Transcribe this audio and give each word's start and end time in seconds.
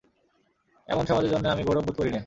এমন 0.89 1.03
সমাজের 1.05 1.31
জন্যে 1.33 1.47
আমি 1.49 1.63
গৌরব 1.63 1.83
বোধ 1.85 1.95
করি 1.97 2.09
নে। 2.11 2.19